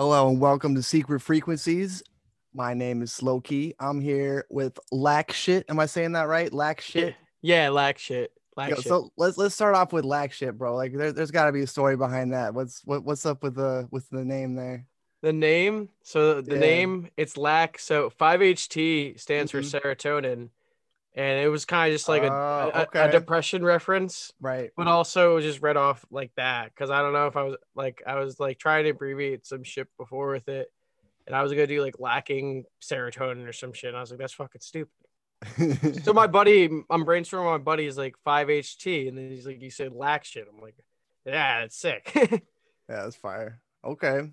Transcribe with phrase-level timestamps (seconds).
[0.00, 2.02] Hello and welcome to Secret Frequencies.
[2.54, 3.74] My name is Slokey.
[3.78, 5.66] I'm here with Lack Shit.
[5.68, 6.50] Am I saying that right?
[6.50, 7.16] Lack Shit.
[7.42, 8.32] Yeah, lack shit.
[8.56, 8.86] Lack Yo, shit.
[8.86, 10.74] so let's let's start off with Lack Shit, bro.
[10.74, 12.54] Like there, there's got to be a story behind that.
[12.54, 14.86] What's what, what's up with the with the name there?
[15.20, 16.60] the name, so the Yeah.
[16.60, 17.78] name, it's lack.
[17.78, 19.70] So 5-HT stands Mhm.
[19.70, 20.48] for serotonin.
[21.14, 24.70] And it was kind of just like a, Oh, a- a, depression reference, Right.
[24.76, 26.74] but also it was just read off like that.
[26.76, 29.64] Cause I don't know if I was like, I was like trying to abbreviate some
[29.64, 30.72] shit before with it.
[31.26, 33.88] And I was to do like lacking serotonin or some shit.
[33.88, 34.92] And I was like, that's fucking stupid.
[36.04, 37.44] So my buddy, I'm brainstorming.
[37.50, 39.08] My buddy is like 5-HT.
[39.08, 40.46] And then he's like, you said lack shit.
[40.52, 40.74] I'm like,
[41.24, 42.10] yeah, that's sick.
[42.14, 42.38] yeah,
[42.88, 43.60] that's fire.
[43.84, 44.30] Okay.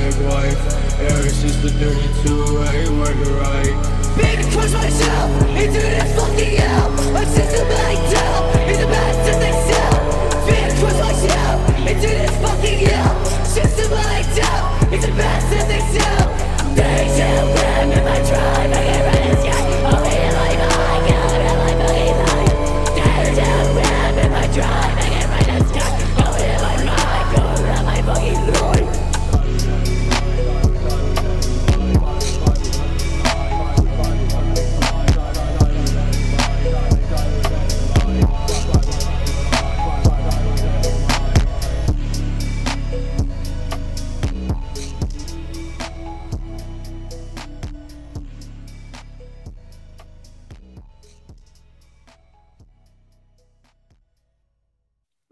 [0.00, 1.00] Cybernetic wife.
[1.00, 3.74] Air system 32 I ain't working right.
[4.16, 6.92] Baby, push myself into this fucking hell.
[7.16, 8.42] A system I tell
[8.80, 9.96] the best that they sell.
[10.46, 13.24] Baby, push myself into this fucking hell.
[13.44, 16.26] System I tell is the best that they sell.
[16.74, 19.60] They tell them if I try, oh, oh, I get right as sky.
[19.84, 22.56] I'll like my god, I'm like fucking life.
[22.96, 24.99] They tell them if I try,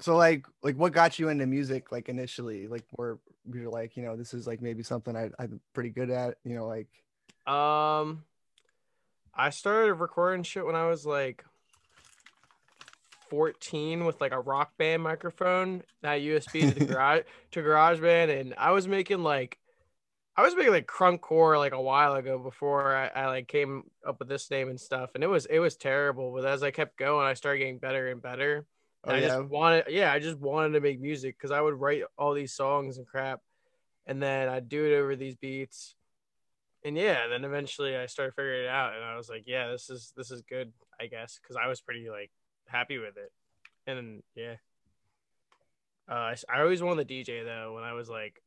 [0.09, 2.67] So like like what got you into music like initially?
[2.67, 3.19] Like where
[3.53, 6.55] you're like, you know, this is like maybe something I I'm pretty good at, you
[6.55, 6.87] know, like
[7.47, 8.25] Um,
[9.35, 11.45] I started recording shit when I was like
[13.29, 18.55] 14 with like a rock band microphone, that USB to the garage to GarageBand, and
[18.57, 19.59] I was making like
[20.39, 24.21] I was making like crunkcore like a while ago before I, I like came up
[24.21, 26.33] with this name and stuff, and it was it was terrible.
[26.33, 28.65] But as I kept going, I started getting better and better.
[29.09, 29.29] Oh I yeah.
[29.29, 32.53] just wanted, yeah, I just wanted to make music because I would write all these
[32.53, 33.41] songs and crap,
[34.07, 35.95] and then I'd do it over these beats,
[36.85, 39.91] and yeah, then eventually I started figuring it out, and I was like, yeah, this
[39.91, 42.31] is this is good, I guess, because I was pretty like
[42.67, 43.33] happy with it,
[43.87, 44.55] and then yeah,
[46.11, 48.43] uh, I, I always wanted the DJ though when I was like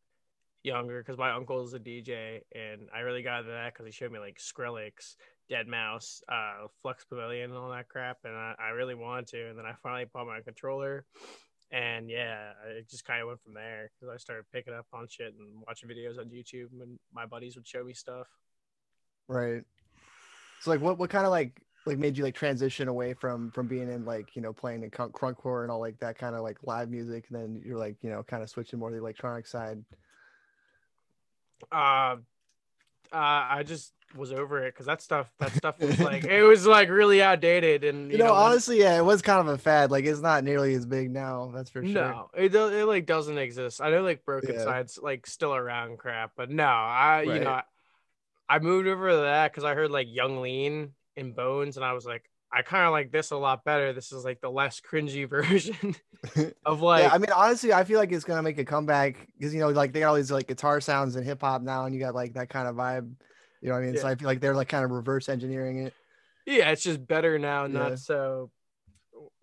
[0.64, 3.92] younger because my uncle is a DJ, and I really got into that because he
[3.92, 5.16] showed me like Skrillex,
[5.50, 9.58] Deadmau5, uh, Flux Pavilion, and all that crap, and I, I really wanted to, and
[9.58, 11.06] then I finally bought my controller,
[11.72, 15.08] and yeah, it just kind of went from there because I started picking up on
[15.10, 18.28] shit and watching videos on YouTube, and my buddies would show me stuff.
[19.28, 19.64] Right.
[20.60, 23.68] So like what what kind of like like made you like transition away from from
[23.68, 26.42] being in like, you know, playing in crunk crunkcore and all like that kind of
[26.42, 29.02] like live music and then you're like, you know, kind of switching more to the
[29.02, 29.84] electronic side.
[31.72, 32.18] Uh,
[33.12, 36.66] uh, I just was over it because that stuff, that stuff was like, it was
[36.66, 39.92] like really outdated, and You, know, when- honestly, yeah, it was kind of a fad.
[39.92, 41.94] Like it's not nearly as big now, that's for sure.
[41.94, 42.54] No, it.
[42.54, 43.82] It like doesn't exist.
[43.82, 44.64] I know like Broken Yeah.
[44.64, 47.62] Side's like still around, crap, but no, I you know,
[48.50, 51.94] I, moved over to that because I heard like Yung Lean in Bones, and I
[51.94, 53.94] was like, I kind of like this a lot better.
[53.94, 55.96] This is like the less cringy version
[56.66, 59.54] of like, yeah, I mean, honestly, I feel like it's gonna make a comeback because
[59.54, 61.96] you know, like they got all these like guitar sounds and hip hop now, and
[61.96, 63.12] you got like that kind of vibe.
[63.62, 63.98] You know what I mean?
[63.98, 65.94] So I feel like they're like kind of reverse engineering it.
[66.46, 67.78] Yeah, it's just better now, Yeah.
[67.80, 68.50] not so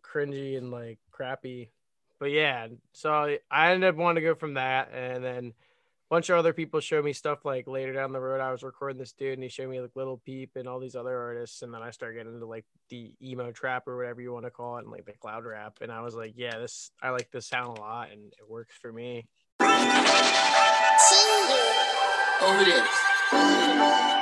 [0.03, 1.70] cringy and like crappy.
[2.19, 6.09] But yeah, so I- I ended up wanting to go from that, and then a
[6.11, 8.41] bunch of other people showed me stuff like later down the road.
[8.41, 10.97] I was recording this dude, and he showed me like Little Peep and all these
[10.97, 14.32] other artists, and then I started getting into like the emo trap or whatever you
[14.32, 16.91] want to call it, and like the cloud rap, and I was like, yeah, this
[17.00, 19.29] I like this sound a lot, and it works for me.
[22.41, 22.87] Over there.
[23.31, 24.18] Oh.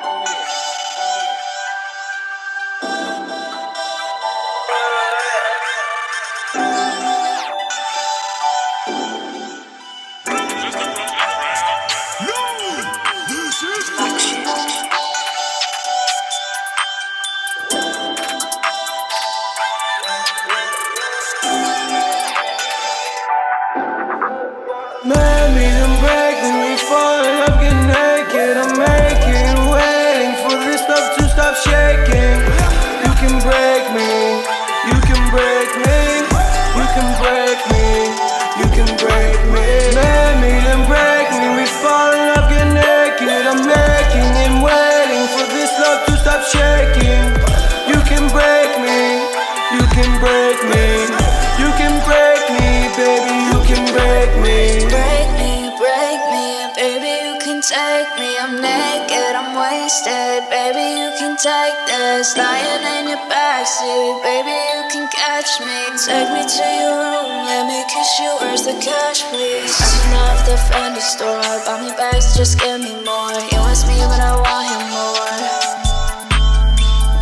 [61.99, 62.37] This.
[62.37, 65.79] Lying in your backseat, baby, you can catch me.
[65.97, 68.31] Take me to your room, let me kiss you.
[68.41, 69.73] Where's the cash, please?
[69.77, 73.37] Coming off the Fendi store, buy me bags, just give me more.
[73.53, 75.37] You ask me, but I want him more.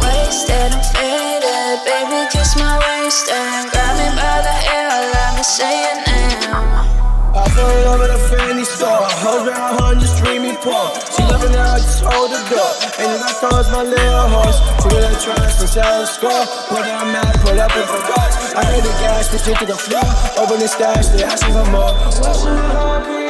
[0.02, 5.42] Wasted, I'm faded, baby, kiss my waist and grab me by the hair, let me
[5.42, 5.83] say.
[7.34, 9.10] I fell in love at a Fendi store.
[9.18, 10.86] Hoes round her, just dreamy poor.
[11.10, 12.70] She loving it, I just hold the door.
[13.02, 16.46] And if I toss my little horse, she with a trust and sell a score.
[16.70, 18.30] Put on mad, put up and forgot.
[18.54, 20.06] I hit the gas, push it to the floor.
[20.38, 21.90] Open the stash, they asking for more.
[22.22, 23.23] What's in the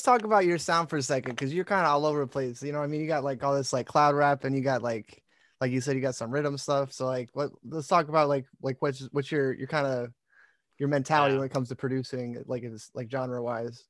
[0.00, 2.26] Let's talk about your sound for a second, because you're kind of all over the
[2.26, 2.62] place.
[2.62, 4.62] You know, what I mean, you got like all this like cloud rap, and you
[4.62, 5.22] got like,
[5.60, 6.90] like you said, you got some rhythm stuff.
[6.90, 7.50] So like, what?
[7.62, 10.08] Let's talk about like, like what's what's your your kind of
[10.78, 11.40] your mentality Yeah.
[11.40, 13.84] when it comes to producing, like it's like genre wise.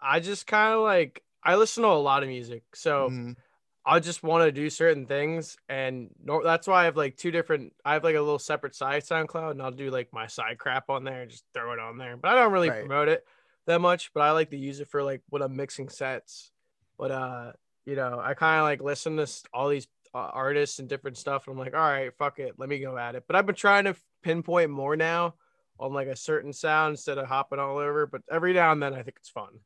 [0.00, 3.36] I just kind of like I listen to a lot of music, so Mhm.
[3.84, 7.74] I just want to do certain things, and that's why I have like two different.
[7.84, 10.88] I have like a little separate side SoundCloud, and I'll do like my side crap
[10.88, 12.16] on there and just throw it on there.
[12.16, 12.80] But I don't really Right.
[12.80, 13.26] promote it
[13.66, 14.12] that much.
[14.12, 16.50] But I like to use it for like when I'm mixing sets.
[16.98, 17.52] But uh,
[17.86, 21.46] you know, I kind of like listen to all these uh, artists and different stuff,
[21.46, 23.24] and I'm like, all right, fuck it, let me go at it.
[23.26, 25.34] But I've been trying to pinpoint more now
[25.78, 28.06] on like a certain sound instead of hopping all over.
[28.06, 29.58] But every now and then, I think it's fun.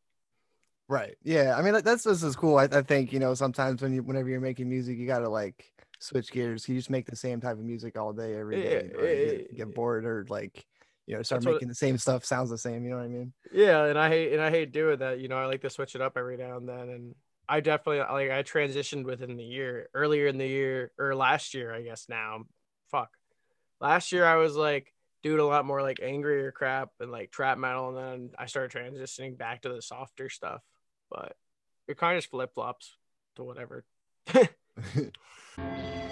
[0.89, 1.17] Right.
[1.23, 1.55] Yeah.
[1.57, 2.57] I mean, that's this is cool.
[2.57, 5.71] I, I think you know sometimes when you whenever you're making music, you gotta like
[5.99, 6.67] switch gears.
[6.69, 8.91] You just make the same type of music all day every day.
[8.93, 10.65] you know, you Yeah, get bored or like
[11.09, 12.85] you know start That's what- making the same stuff sounds the same.
[12.85, 13.33] You know what I mean?
[13.51, 15.21] Yeah, and I hate and I hate doing that.
[15.21, 16.89] You know, I like to switch it up every now and then.
[16.91, 17.15] And
[17.49, 21.73] I definitely like I transitioned within the year, earlier in the year or last year,
[21.75, 22.45] I guess now.
[22.91, 23.09] Fuck.
[23.81, 27.57] Last year I was like doing a lot more like angrier crap and like trap
[27.57, 30.63] metal, and then I started transitioning back to the softer stuff.
[31.11, 31.37] But
[31.89, 32.97] it kind of just flip flops
[33.37, 33.85] to whatever.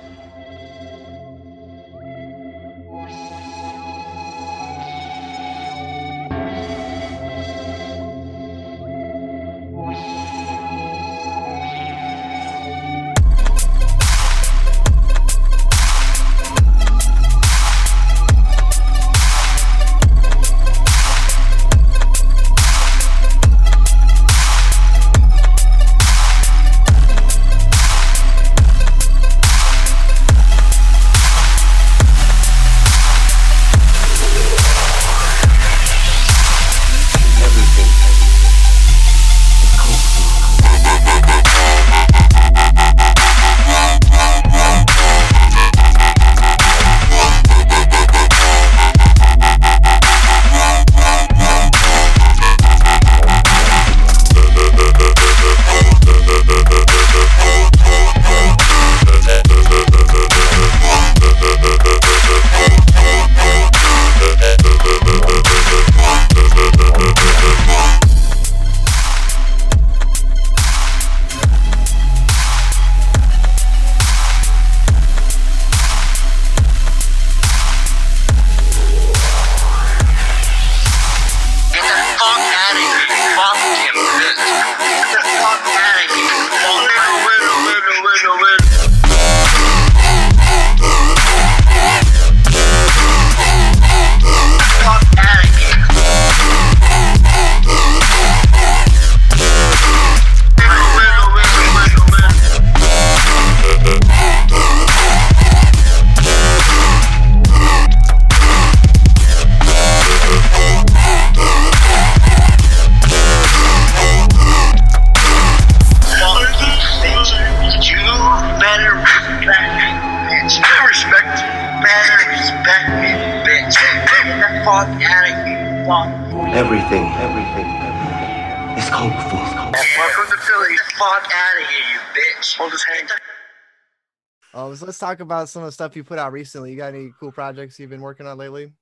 [134.87, 136.71] let's talk about some of the stuff you put out recently.
[136.71, 138.73] You got any cool projects you've been working on lately?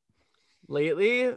[0.68, 1.30] lately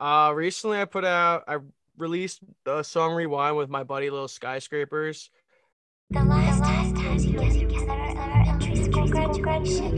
[0.00, 1.56] uh recently i put out i
[1.98, 5.30] released the song rewind with my buddy little skyscrapers
[6.10, 9.96] The last time you guys together at our entry school graduation.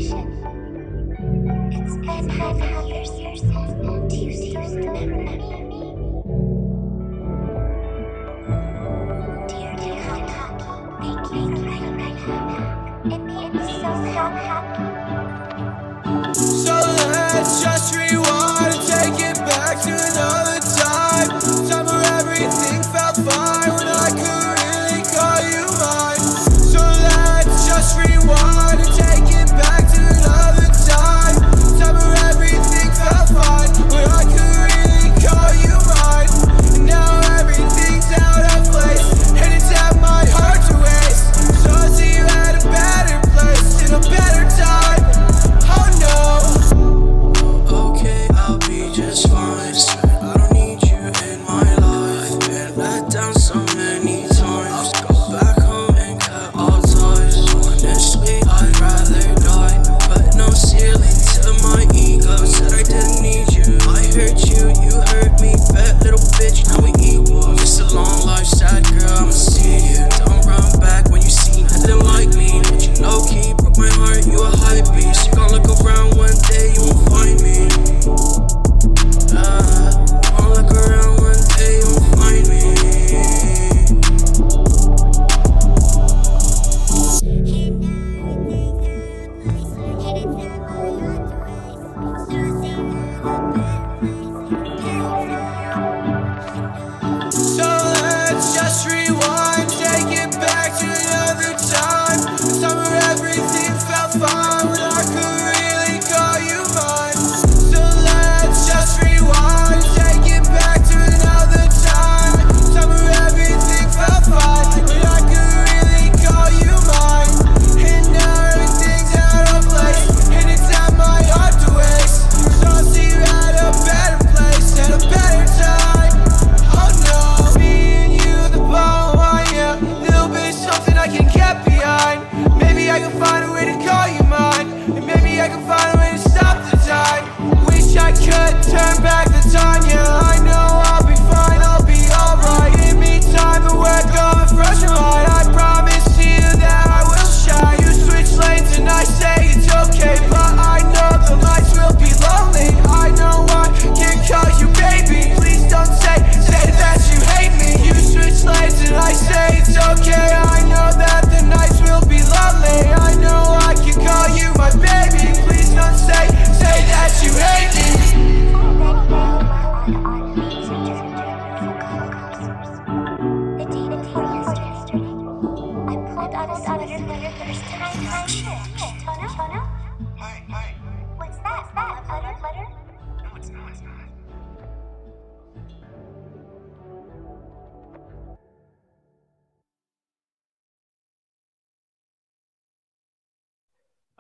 [1.73, 3.41] It's been half a year since.
[3.41, 5.68] Do you still remember me?
[13.49, 13.57] So,
[17.13, 21.31] let's just rewind and take it back to another time.
[21.69, 22.68] Time where everything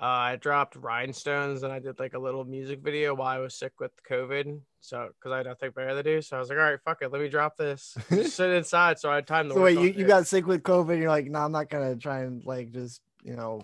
[0.00, 3.54] uh i dropped rhinestones and i did like a little music video while i was
[3.54, 6.58] sick with covid so because i had nothing better to do so i was like
[6.58, 9.48] all right fuck it let me drop this Just sit inside so i had time
[9.48, 10.92] to So wait, you, you got sick with COVID.
[10.92, 13.60] And you're like, no, I'm not gonna try and like just you know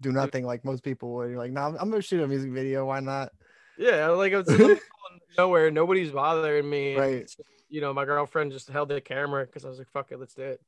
[0.00, 1.30] do nothing like most people would.
[1.30, 2.84] You're like, no, I'm, I'm gonna shoot a music video.
[2.86, 3.30] Why not?
[3.78, 5.70] Yeah, like I was in the middle of nowhere.
[5.70, 6.94] Nobody's bothering me.
[6.94, 7.36] and, Right.
[7.68, 10.34] You know, my girlfriend just held the camera because I was like, "Fuck it, let's
[10.34, 10.60] do it."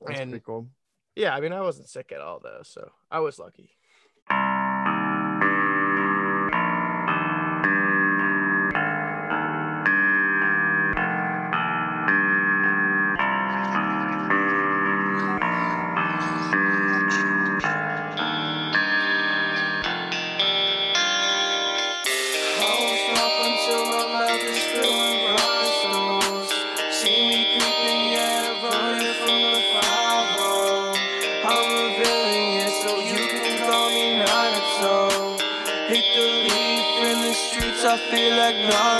[0.00, 0.68] That's and pretty cool.
[1.16, 3.70] yeah, I mean, I wasn't sick at all though, so I was lucky.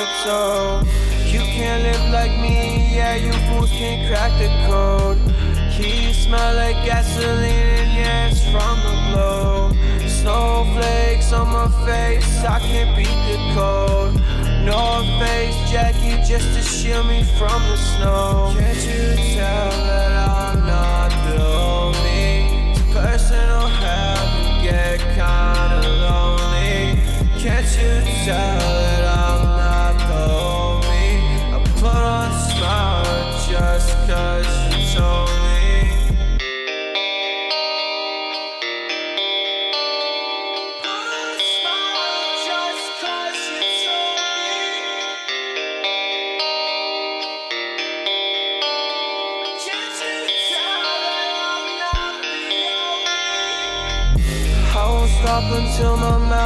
[0.09, 0.83] up, so
[1.27, 2.95] you can't live like me.
[2.97, 5.19] Yeah, you fools can't crack the code.
[5.73, 9.73] Keys smell like gasoline, and yeah, it's from the glow.
[10.07, 14.15] Snowflakes on my face, I can't beat the cold.
[14.65, 18.55] North Face jacket just to shield me from the snow.
[18.59, 20.27] Can't you tell that I?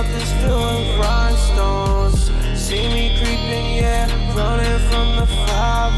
[0.03, 2.31] My mouth is filled with rhinestones.
[2.59, 5.93] See me creeping, yeah, running from the 5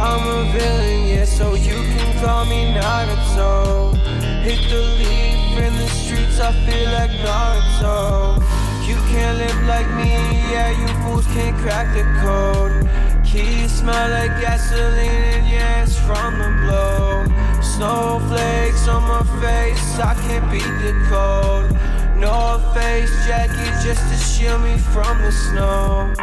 [0.00, 3.94] I'm a villain, yeah, so you can call me Naruto.
[4.42, 8.42] Hit the leaf in the streets, I feel like Naruto.
[8.86, 10.10] You can't live like me,
[10.52, 12.88] yeah, you fools can't crack the code.
[13.24, 17.24] Keys smell like gasoline, and yeah, it's from the blow.
[17.62, 21.91] Snowflakes on my face, I can't beat the cold.
[22.22, 26.14] North Face jacket just to shield me from the snow.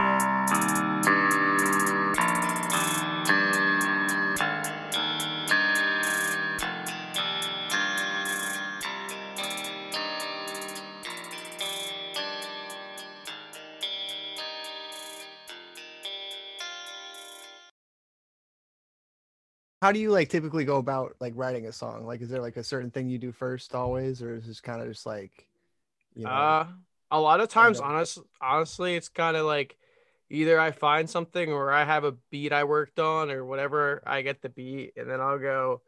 [19.81, 22.05] How do you like typically go about like writing a song?
[22.05, 24.81] Like, is there like a certain thing you do first always, or is this kind
[24.81, 25.48] of just like,
[26.19, 26.65] you know, Uh,
[27.11, 29.77] a lot of times, honest, honestly, it's kind of like
[30.29, 34.03] either I find something or I have a beat I worked on or whatever.
[34.05, 35.81] I get the beat and then I'll go.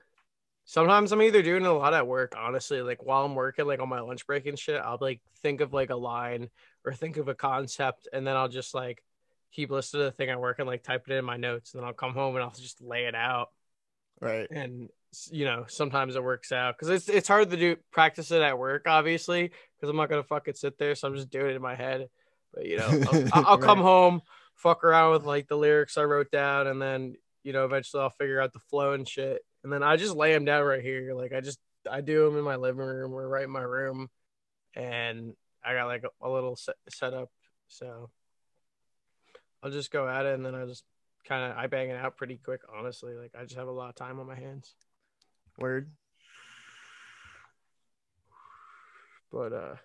[0.65, 3.89] Sometimes I'm either doing a lot at work, honestly, like while I'm working, like on
[3.89, 4.82] my lunch break and shit.
[4.82, 6.50] I'll like think of like a line
[6.86, 9.04] or think of a concept, and then I'll just like
[9.54, 11.82] keep listening to the thing I work and like type it in my notes, and
[11.82, 13.50] then I'll come home and I'll just lay it out
[14.20, 14.50] right?
[14.50, 14.89] and
[15.30, 18.58] you know sometimes it works out because it's it's hard to do practice it at
[18.58, 21.62] work obviously because I'm not gonna fucking sit there so I'm just doing it in
[21.62, 22.08] my head
[22.54, 23.02] but you know
[23.34, 23.86] I'll, I'll- come Right.
[23.86, 24.22] home
[24.56, 28.12] fuck around with like the lyrics I wrote down and then you know eventually I'll
[28.12, 31.15] figure out the flow and shit and then I just lay them down right here
[31.15, 31.58] like I just
[31.89, 34.10] I do them in my living room or right in my room
[34.76, 37.30] and I got like a, a little set, up.
[37.67, 38.10] so
[39.63, 40.84] I'll just go at it and then I just
[41.28, 43.89] kind of I bang it out pretty quick honestly like I just have a lot
[43.89, 44.76] of time on my hands
[45.58, 45.91] Word.
[49.32, 49.76] But uh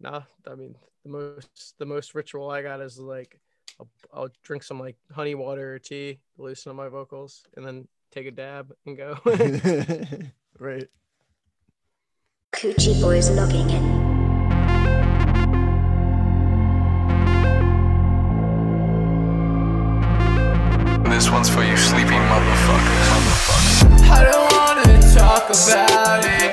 [0.00, 3.40] nah, i mean the most the most ritual i got is like
[3.78, 7.66] I'll, I'll drink some like honey water or tea to loosen up my vocals and
[7.66, 9.18] then take a dab and go
[10.58, 10.88] right.
[12.54, 14.06] Coochie boys logging in.
[21.04, 23.06] This one's for you sleeping motherfuckers.
[23.12, 24.10] motherfuckers.
[24.10, 26.45] I don't wanna talk about it.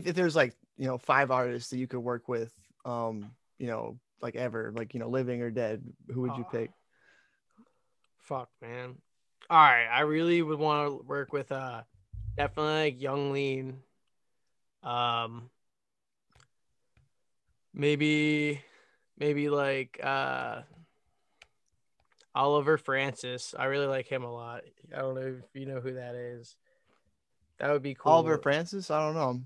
[0.00, 2.52] If, if there's like you know five artists that you could work with,
[2.84, 5.82] um, you know, like ever, like you know, living or dead,
[6.12, 6.52] who would you Oh.
[6.52, 6.70] pick?
[8.18, 8.96] Fuck, man.
[9.48, 11.82] All right, I really would want to work with uh
[12.36, 13.82] definitely like Yung Lean.
[14.82, 15.50] Um
[17.74, 18.62] maybe
[19.18, 20.62] maybe like uh
[22.34, 23.54] Oliver Francis.
[23.58, 24.62] I really like him a lot.
[24.96, 26.56] I don't know if you know who that is.
[27.58, 28.12] That would be cool.
[28.12, 28.90] Oliver Francis?
[28.90, 29.40] I don't know.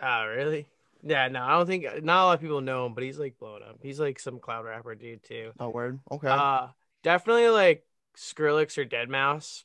[0.00, 0.66] Oh, really?
[1.02, 3.38] Yeah, no, I don't think not a lot of people know him, but he's like
[3.38, 3.78] blowing up.
[3.82, 5.52] He's like some cloud rapper dude too.
[5.60, 6.00] Oh, word.
[6.10, 6.28] Okay.
[6.28, 6.68] Uh
[7.02, 7.84] definitely like
[8.16, 9.64] Skrillex or Deadmau5.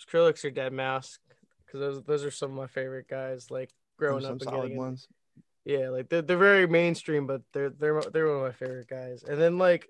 [0.00, 1.18] Skrillex or Deadmau5,
[1.66, 3.50] because those those are some of my favorite guys.
[3.50, 5.08] Like growing up some solid ones.
[5.64, 9.24] yeah, like they're they're very mainstream, but they're they're they're one of my favorite guys.
[9.24, 9.88] And then like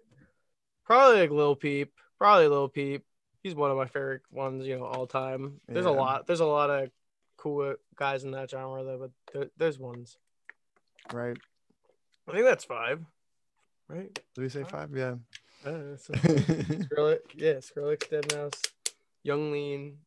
[0.84, 3.04] probably like Lil Peep, probably Lil Peep.
[3.42, 5.60] He's one of my favorite ones, you know, all time.
[5.68, 6.26] There's a lot.
[6.26, 6.90] There's a lot of
[7.44, 10.16] cool guys in that genre though, but there, there's ones.
[11.12, 11.36] Right.
[12.26, 13.04] I think that's five,
[13.86, 14.18] right?
[14.34, 14.90] Did we say five?
[14.96, 15.16] Yeah.
[15.64, 18.62] Uh, so Skrillex, yeah, Skrillex, Dead Mouse,
[19.24, 19.98] Yung Lean,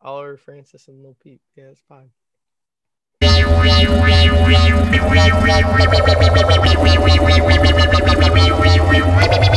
[0.00, 1.40] Oliver Francis, and Lil Peep.
[1.56, 2.10] Yeah, that's five.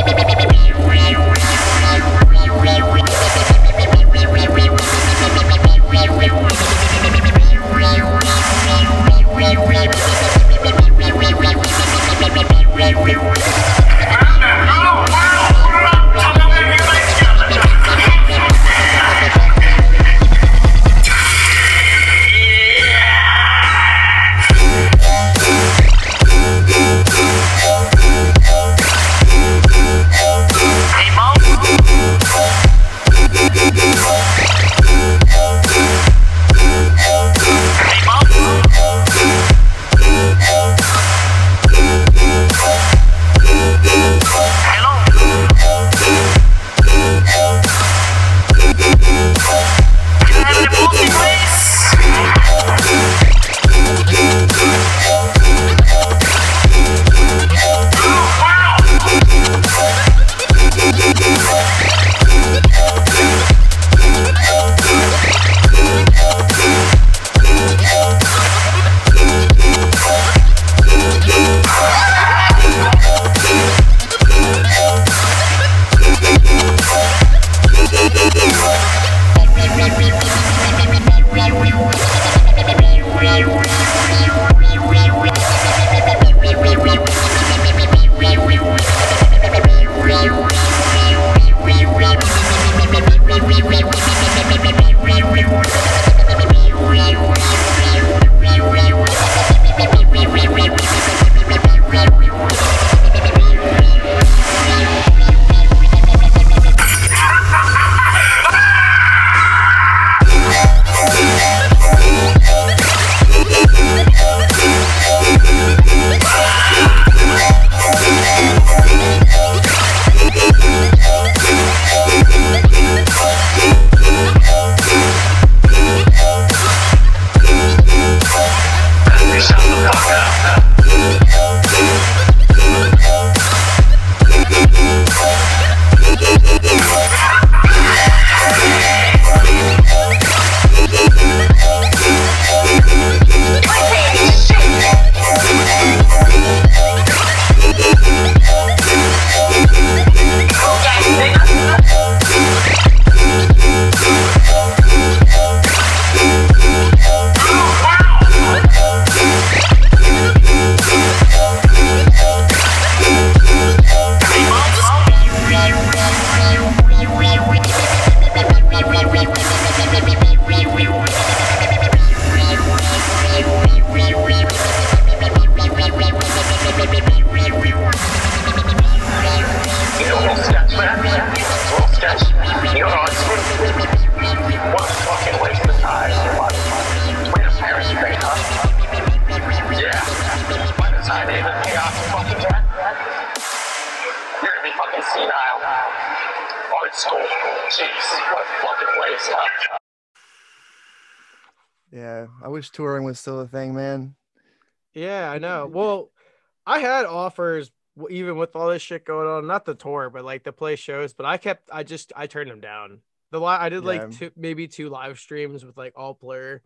[208.78, 211.14] even with all this shit going on, not the tour, but like the play shows.
[211.14, 213.02] But I kept, I just, I turned them down.
[213.32, 213.88] The li- I did Yeah.
[213.88, 216.62] like two, maybe two live streams with like all blur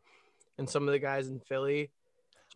[0.58, 1.92] and some of the guys in Philly.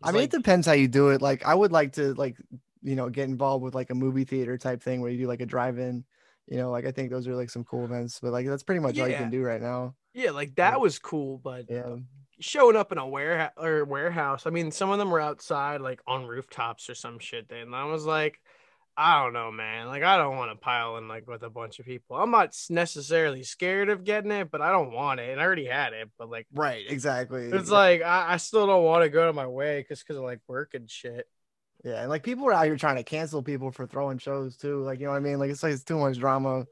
[0.02, 1.22] I mean, like, it depends how you do it.
[1.22, 2.36] Like, I would like to like
[2.82, 5.40] you know get involved with like a movie theater type thing where you do like
[5.40, 6.04] a drive-in.
[6.46, 8.80] You know, like I think those are like some cool events, but like that's pretty
[8.80, 9.94] much all you can do right now.
[10.14, 11.96] yeah, like that was cool, but Yeah,
[12.38, 14.46] showing up in a warehouse or warehouse.
[14.46, 17.48] I mean, some of them were outside, like on rooftops or some shit.
[17.48, 18.38] Then I was like,
[18.96, 19.88] I don't know, man.
[19.88, 22.16] Like, I don't want to pile in like with a bunch of people.
[22.16, 25.30] I'm not necessarily scared of getting it, but I don't want it.
[25.30, 27.44] And I already had it, but like, right, exactly.
[27.44, 30.24] it's like I, I still don't want to go to my way just because of
[30.24, 31.28] like work and shit.
[31.84, 34.82] yeah, and like people are out here trying to cancel people for throwing shows too.
[34.82, 35.38] Like, you know what I mean?
[35.38, 36.66] Like, it's like it's too much drama.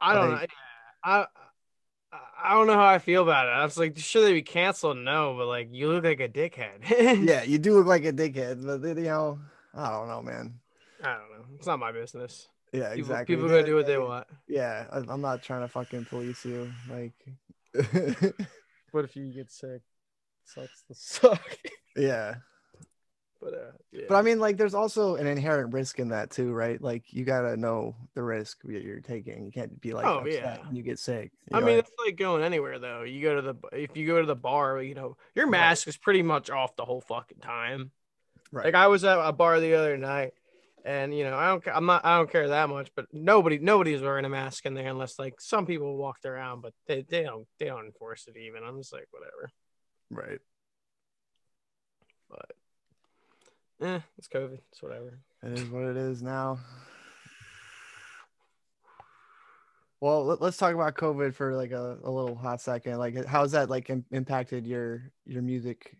[0.00, 0.36] I don't know.
[0.36, 0.50] Like-
[1.04, 1.26] I, I
[2.44, 3.50] I don't know how I feel about it.
[3.50, 4.98] I was like, should they be canceled?
[4.98, 6.88] No, but like, you look like a dickhead.
[7.26, 9.38] yeah, you do look like a dickhead, but you know,
[9.72, 10.54] I don't know, man.
[11.02, 11.44] I don't know.
[11.56, 12.48] It's not my business.
[12.72, 13.36] Yeah, People, exactly.
[13.36, 14.26] people At the gonna do what they want.
[14.48, 16.72] Yeah, I, I'm not trying to fucking police you.
[16.90, 17.12] Like,
[18.92, 19.80] What if you get sick?
[20.44, 21.58] Sucks to suck.
[21.96, 22.34] yeah.
[23.40, 24.04] But uh, yeah.
[24.08, 26.80] But I mean, like, there's also an inherent risk in that too, right?
[26.80, 29.44] Like, you gotta know the risk that you're taking.
[29.44, 30.66] You can't be like, Oh, upset yeah.
[30.66, 31.32] when you get sick.
[31.50, 33.02] You I know, mean, it's like going anywhere though.
[33.02, 35.96] You go to the if you go to the bar, you know, your mask is
[35.96, 37.90] pretty much off the whole fucking time.
[38.52, 38.66] right?
[38.66, 40.34] Like I was at a bar the other night,
[40.84, 44.02] and you know, I don't, I'm not, I don't care that much, but nobody, nobody's
[44.02, 47.46] wearing a mask in there unless like some people walked around, but they, they don't,
[47.58, 48.62] they don't enforce it even.
[48.64, 49.50] I'm just like, whatever.
[50.10, 50.40] right.
[52.30, 54.58] But eh, it's COVID.
[54.70, 55.18] It's whatever.
[55.42, 56.58] It is what it is now.
[60.00, 62.98] Well, let, us talk about COVID for like a, a little hot second.
[62.98, 65.96] Like, how's that like im- impacted your your music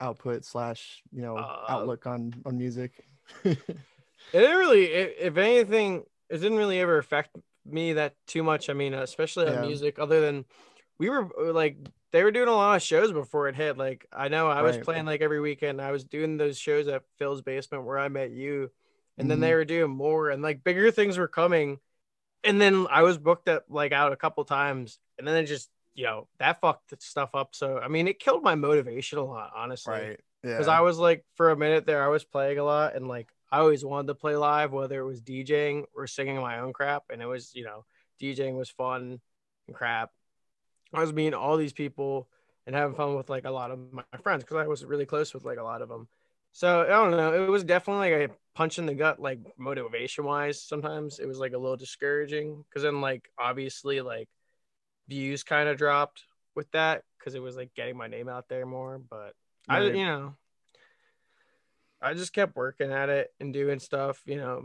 [0.00, 3.04] output slash you know Uh, outlook on on music?
[4.32, 7.30] It didn't really, if anything, it didn't really ever affect
[7.64, 8.68] me that too much.
[8.68, 9.60] I mean, especially Yeah.
[9.60, 10.44] on music, other than
[10.98, 11.76] we were uh, like,
[12.12, 13.76] they were doing a lot of shows before it hit.
[13.76, 14.84] Like, I know I was Right.
[14.84, 15.80] playing like every weekend.
[15.80, 18.70] I was doing those shows at Phil's basement where I met you,
[19.18, 19.42] and then Mhm.
[19.42, 21.80] they were doing more, and like bigger things were coming.
[22.44, 25.70] And then I was booked at like out a couple times, and then it just,
[25.94, 27.54] you know, that fucked stuff up.
[27.54, 30.20] So, I mean, it killed my motivation a lot, honestly right.
[30.42, 30.50] Yeah.
[30.50, 33.28] because I was like for a minute there, I was playing a lot, and like
[33.50, 37.04] I always wanted to play live, whether it was DJing or singing my own crap,
[37.10, 37.84] and it was you know
[38.20, 39.20] DJing was fun
[39.66, 40.10] and crap.
[40.92, 42.28] I was meeting all these people
[42.66, 45.34] and having fun with like a lot of my friends because I was really close
[45.34, 46.08] with like a lot of them.
[46.52, 50.24] So I don't know, it was definitely like a punch in the gut, like motivation
[50.24, 50.62] wise.
[50.62, 54.28] Sometimes it was like a little discouraging because then like obviously like
[55.08, 56.22] views kind of dropped
[56.54, 59.34] with that because it was like getting my name out there more, but
[59.68, 60.34] I, you know,
[62.06, 64.62] I just kept working at it and doing stuff, you know,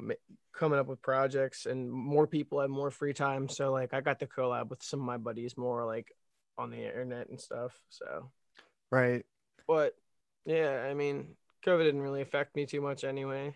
[0.54, 3.50] coming up with projects, and more people had more free time.
[3.50, 6.14] So, like, I got to collab with some of my buddies more like
[6.58, 7.80] on the internet and stuff.
[7.90, 8.30] So,
[8.92, 9.26] right.
[9.68, 9.96] but
[10.46, 13.56] yeah, I mean, COVID didn't really affect me too much anyway.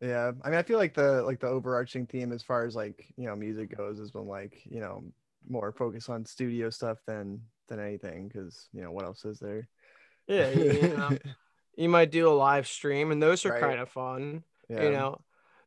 [0.00, 3.12] Yeah, I mean, I feel like the like the overarching theme as far as like
[3.16, 5.04] you know music goes has been like you know
[5.48, 9.68] more focus on studio stuff than than anything because you know what else is there?
[10.26, 11.18] Yeah, you know,
[11.76, 13.60] you might do a live stream, and those are Right.
[13.60, 14.44] kind of fun.
[14.68, 14.82] yeah.
[14.84, 15.20] you know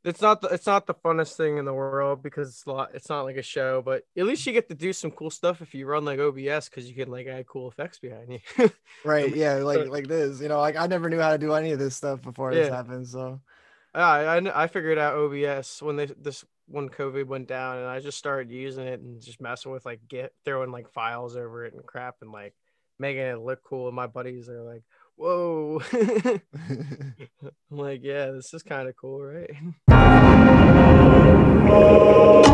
[0.03, 3.09] it's not the, it's not the funnest thing in the world because it's lot it's
[3.09, 5.73] not like a show but at least you get to do some cool stuff if
[5.73, 8.69] you run like obs because you can like add cool effects behind you
[9.03, 9.35] right.
[9.35, 10.39] Yeah, like like this.
[10.41, 12.69] You know, like I never knew how to do any of this stuff before this
[12.69, 13.07] happened.
[13.07, 13.41] So
[13.95, 17.99] I, I I figured out obs when they this when covid went down and i
[17.99, 21.73] just started using it and just messing with like get throwing like files over it
[21.73, 22.53] and crap and like
[22.99, 24.81] making it look cool and my buddies are like
[25.15, 25.81] whoa.
[25.93, 26.41] I'm
[27.69, 29.49] like yeah this is kind of cool right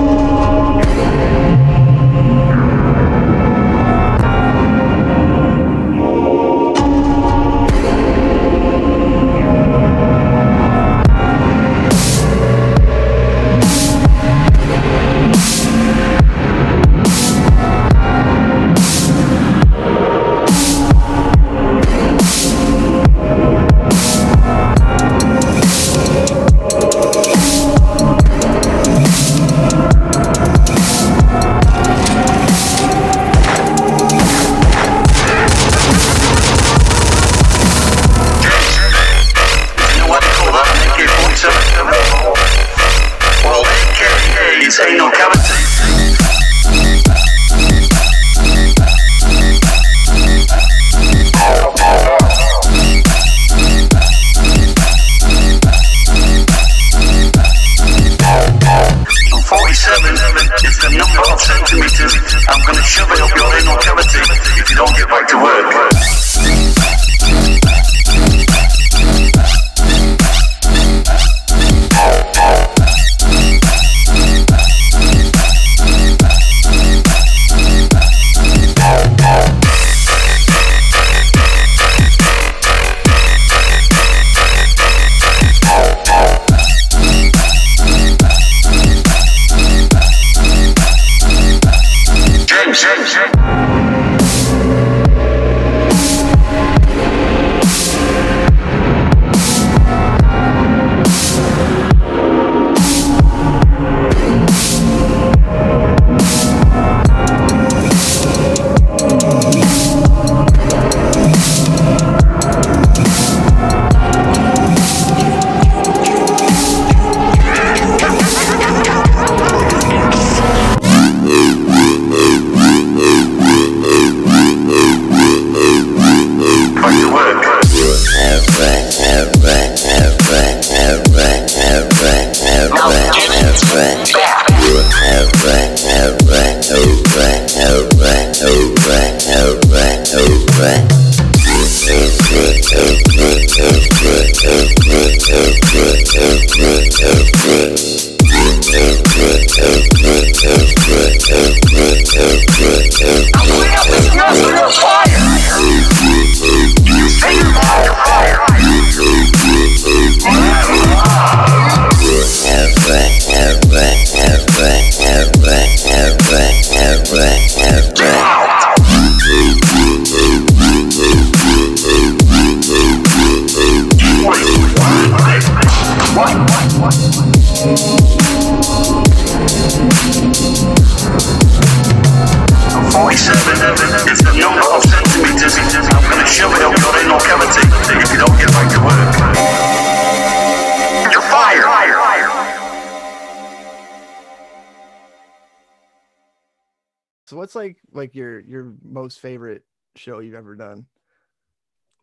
[197.62, 199.63] like like your your most favorite
[199.95, 200.85] show you've ever done?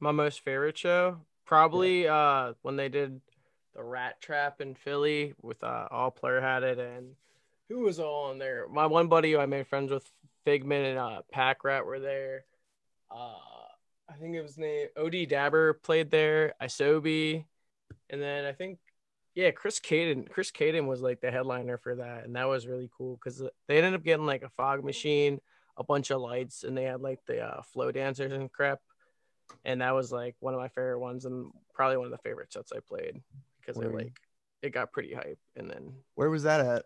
[0.01, 3.21] My most favorite show, probably uh when they did
[3.75, 7.15] the Rat Trap in Philly with uh all player had it and
[7.69, 8.67] who was all on there?
[8.71, 10.09] My one buddy who I made friends with,
[10.45, 12.45] Figment and uh Pack Rat were there.
[13.11, 13.35] Uh
[14.09, 17.45] I think it was named OD Dabber played there, Isobi,
[18.09, 18.79] and then I think
[19.39, 20.29] yeah, Chris Caden.
[20.29, 23.77] Chris Caden was like the headliner for that, and that was really cool because they
[23.77, 25.39] ended up getting like a fog machine,
[25.77, 28.81] a bunch of lights, and they had like the uh, flow dancers and crap.
[29.65, 32.53] And that was like one of my favorite ones, and probably one of the favorite
[32.53, 33.23] sets I played
[33.61, 34.19] because it like
[34.61, 35.39] it got pretty hype.
[35.55, 36.83] And then Where was that at?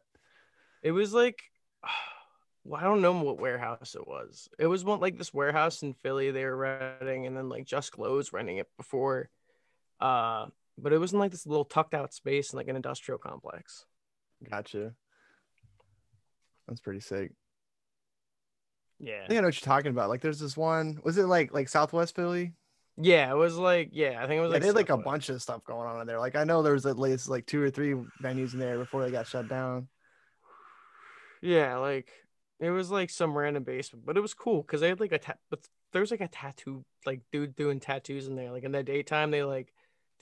[0.82, 1.40] it was like,
[2.64, 4.50] well, I don't know what warehouse it was.
[4.58, 7.92] It was one like this warehouse in Philly they were renting, and then like Just
[7.92, 9.30] Glow was renting it before.
[9.98, 10.48] Uh,
[10.78, 13.84] but it was in like this little tucked out space in like an industrial complex.
[14.48, 14.94] Gotcha.
[16.68, 17.32] That's pretty sick.
[18.98, 19.22] Yeah.
[19.24, 20.08] I think I know what you're talking about.
[20.08, 21.00] Like, there's this one.
[21.04, 22.52] Was it like like Southwest Philly?
[22.96, 24.98] Yeah, it was like yeah, I think it was Yeah, like they had like a
[24.98, 26.18] bunch of stuff going on in there.
[26.20, 29.02] Like, I know there was at least like two or three venues in there before
[29.02, 29.88] they got shut down.
[31.40, 32.10] Yeah, like
[32.60, 35.18] it was like some random basement, but it was cool because they had like a
[35.18, 38.52] ta- but there was like a tattoo like dude doing tattoos in there.
[38.52, 39.72] Like in the daytime, they like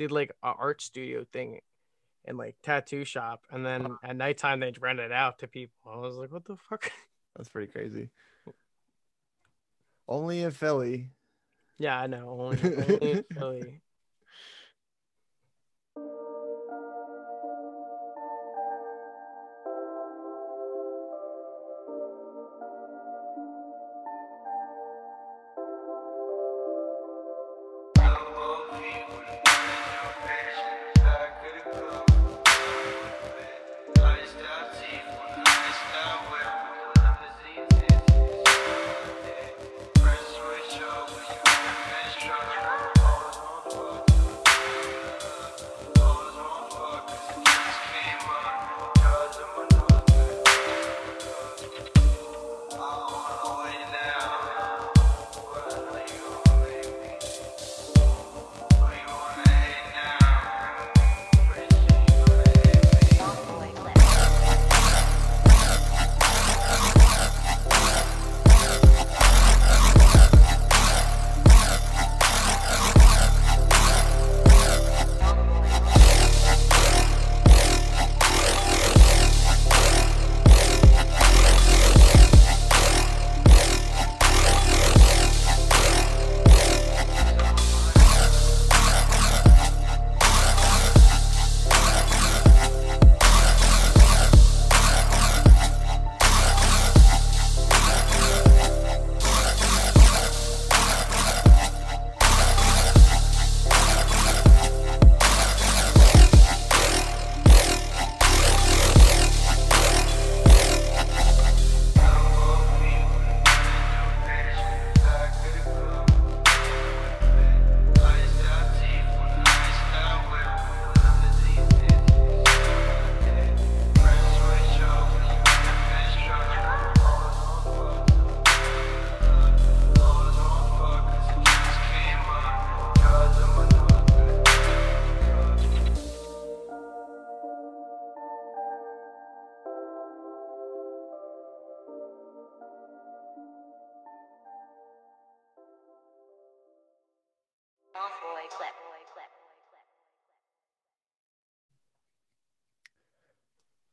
[0.01, 1.61] did like a art studio thing
[2.25, 5.77] and like tattoo shop, and then at nighttime they'd rent it out to people.
[5.87, 6.91] I was like, what the fuck?
[7.37, 8.09] That's pretty crazy.
[10.09, 11.09] Only in Philly.
[11.77, 12.31] yeah, I know.
[12.31, 13.83] Only, only in Philly.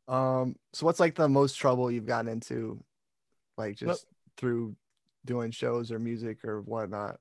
[0.07, 2.81] Um, so what's like the most trouble you've gotten into,
[3.57, 4.15] like just nope.
[4.37, 4.75] through
[5.25, 7.19] doing shows or music or whatnot?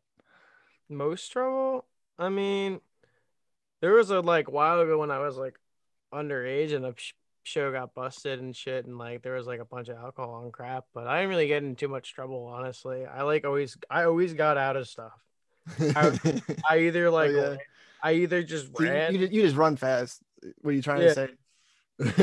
[0.88, 1.84] Most trouble?
[2.18, 2.80] I mean,
[3.80, 5.58] there was a like while ago when I was like
[6.14, 9.64] underage and a sh- show got busted and shit, and like there was like a
[9.64, 10.84] bunch of alcohol and crap.
[10.94, 13.04] But I didn't really get in too much trouble, honestly.
[13.04, 15.25] I like always, I always got out of stuff.
[15.80, 16.18] I,
[16.70, 17.56] I either like, Oh, yeah.
[18.02, 19.14] I either just So ran.
[19.14, 20.22] you, you just run fast.
[20.60, 21.08] What are you trying Yeah.
[21.08, 21.28] to say?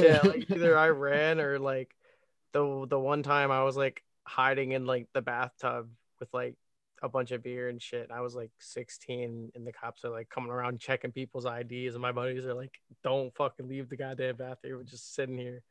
[0.01, 1.95] yeah, like either I ran or like
[2.51, 5.89] the the one time I was like hiding in like the bathtub
[6.19, 6.55] with like
[7.01, 8.11] a bunch of beer and shit.
[8.11, 12.01] I was like 16 and the cops are like coming around checking people's IDs and
[12.01, 14.77] my buddies are like, Don't fucking leave the goddamn bathroom.
[14.77, 15.63] We're just sitting here.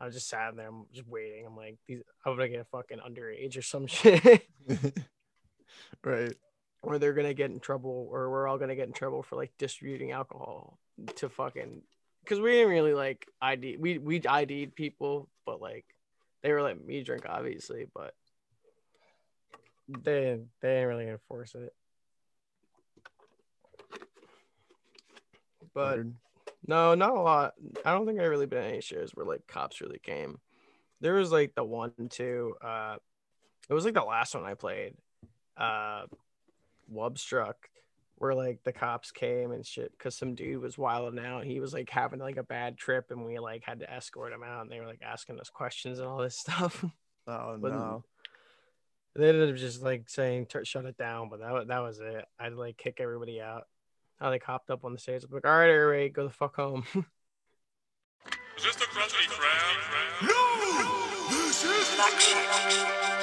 [0.00, 1.44] I was just sat there, I'm just waiting.
[1.44, 4.46] I'm like, these I'm gonna get fucking underage or some shit.
[6.04, 6.32] right.
[6.82, 9.52] Or they're gonna get in trouble, or we're all gonna get in trouble for like
[9.58, 10.78] distributing alcohol
[11.16, 11.82] to fucking
[12.22, 15.84] because we didn't really like ID we we ID'd people, but like
[16.42, 18.14] they were letting me drink obviously, but
[19.88, 21.74] they they didn't really enforce it.
[25.74, 26.14] But Word.
[26.66, 27.54] no, not a lot.
[27.84, 30.38] I don't think I really been any shows where like cops really came.
[31.00, 32.96] There was like the one two Uh,
[33.68, 34.94] it was like the last one I played.
[35.56, 36.06] Uh,
[36.92, 37.54] Wubstruck,
[38.16, 41.44] where like the cops came and shit because some dude was wilding out.
[41.44, 44.42] He was like having like a bad trip, and we like had to escort him
[44.42, 44.62] out.
[44.62, 46.84] And they were like asking us questions and all this stuff.
[47.26, 48.04] Oh But- no.
[49.14, 52.24] they ended up just like saying "Tur- shut it down, but that that was it.
[52.38, 53.64] I'd like kick everybody out.
[54.20, 55.22] I like hopped up on the stage.
[55.24, 56.84] I'm like, all right, everybody, go the fuck home.
[58.56, 59.76] Is this the Krusty Krab?
[61.98, 63.17] Thank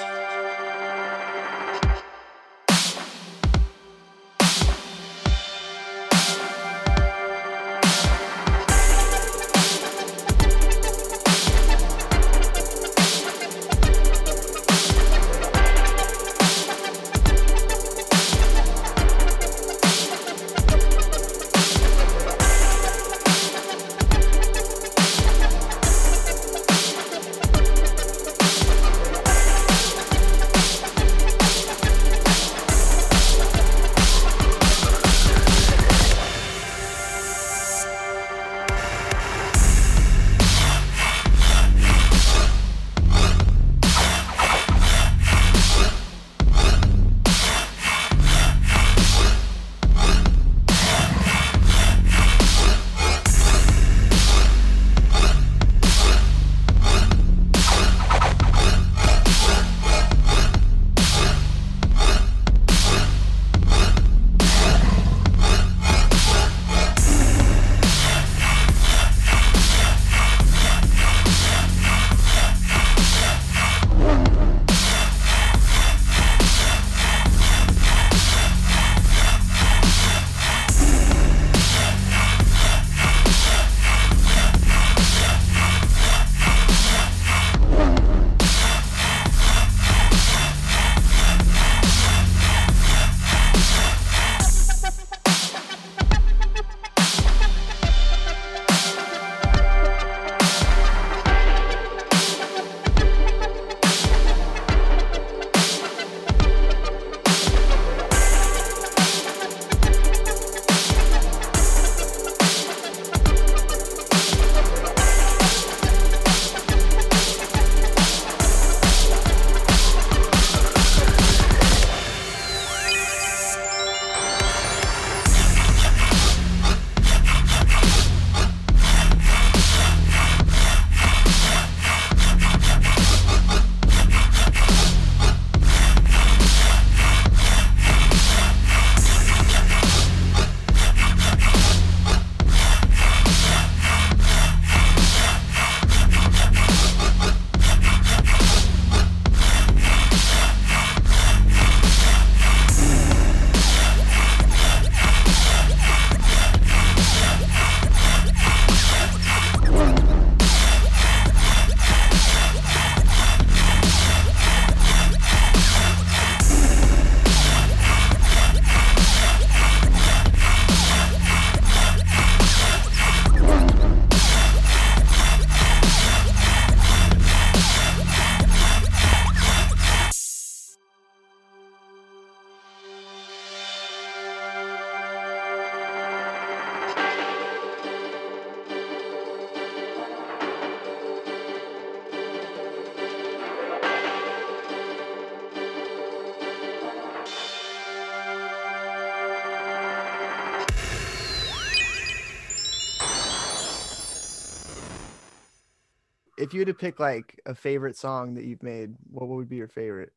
[206.55, 209.67] you had to pick like a favorite song that you've made, what would be your
[209.67, 210.13] favorite?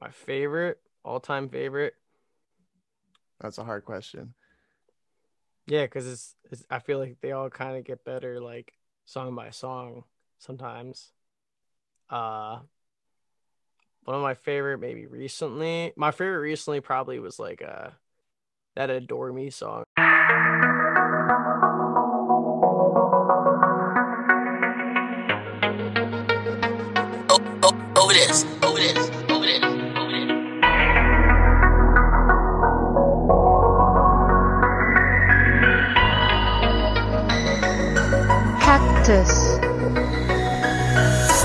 [0.00, 1.94] My favorite, all time favorite.
[3.40, 4.34] That's a hard question.
[5.66, 8.72] Yeah, because it's, it's I feel like they all kind of get better like
[9.06, 10.04] song by song
[10.38, 11.12] sometimes.
[12.10, 12.58] Uh
[14.04, 15.92] one of my favorite maybe recently.
[15.96, 17.90] My favorite recently probably was like uh
[18.76, 19.84] that Adore Me song.
[39.04, 39.60] Cactus.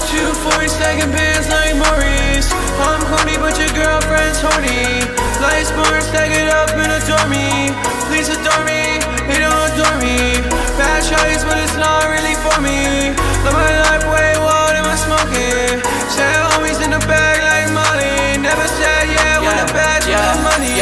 [0.08, 2.48] Two 40 second bands like Maurice.
[2.80, 5.04] I'm corny, but your girlfriend's horny.
[5.44, 7.76] Light smart, stack it up and adore me.
[8.08, 10.40] Please adore me, they don't adore me.
[10.80, 13.12] Bad choice, but it's not really for me.
[13.44, 15.84] Live my life way, what am I smoking?
[16.16, 18.40] Say homies in the bag like Molly.
[18.40, 20.80] Never said yeah, when the bag's full of money.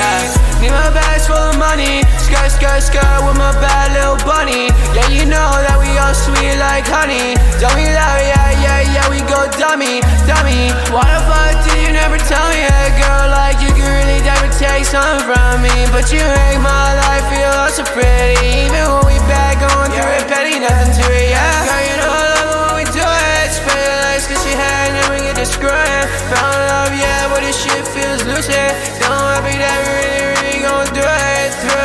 [0.61, 1.36] Need my bags full of
[1.67, 1.99] money.
[2.23, 4.71] Skirt, skirt, skirt with my bad little bunny.
[4.95, 7.35] Yeah, you know that we all sweet like honey.
[7.59, 10.71] Dummy love, yeah, yeah, yeah, we go dummy, dummy.
[10.95, 14.47] Why the fuck did you never tell me that girl like you can really never
[14.55, 15.75] take something from me?
[15.91, 18.67] But you make my life feel so pretty.
[18.67, 21.67] Even when we bad going through it, petty, nothing to it, yeah.
[21.67, 23.47] Girl, you know I love it when we do it.
[23.51, 26.05] Spend your legs cause she had and then we get to screwing.
[26.31, 28.71] Found love, yeah, but this shit feels lucid.
[29.03, 31.16] So happy that we really, really gon' do it,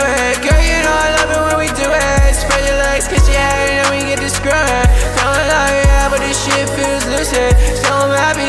[0.05, 0.43] it.
[0.43, 2.35] Girl, you know I love it when we do it.
[2.35, 4.89] Spread your legs cause you had and then we get to screwing.
[5.19, 7.53] Found love, yeah, but this shit feels lucid.
[7.83, 8.49] So I'm happy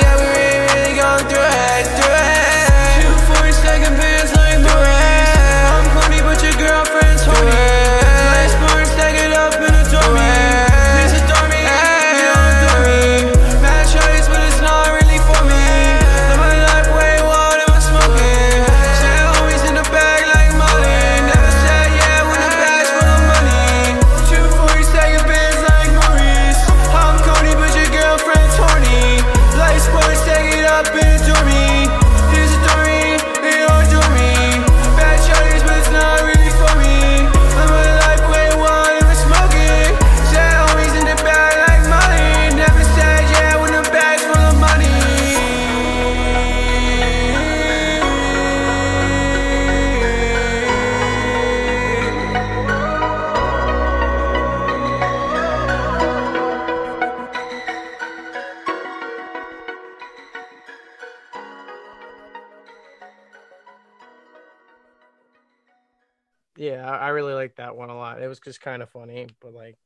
[68.34, 69.78] was just kind of funny, but like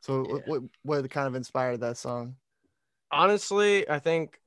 [0.00, 2.36] So what, what what kind of inspired that song?
[3.10, 4.40] honestly, I think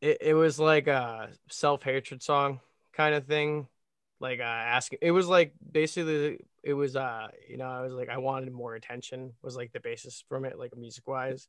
[0.00, 2.60] it, it was like a self hatred song
[2.92, 3.68] kind of thing.
[4.20, 8.08] Like uh asking it was like basically it was uh you know, I was like
[8.08, 11.48] I wanted more attention was like the basis from it, like music wise.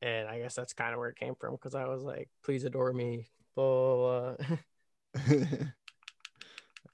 [0.00, 2.64] And I guess that's kind of where it came from because I was like, please
[2.64, 4.56] adore me, blah blah blah.